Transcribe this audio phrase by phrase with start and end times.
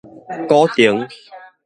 [0.49, 1.07] 鼓亭